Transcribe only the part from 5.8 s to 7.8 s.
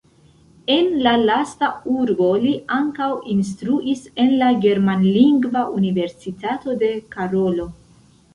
Universitato de Karolo.